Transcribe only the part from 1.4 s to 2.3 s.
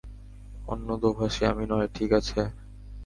আমি নয়, ঠিক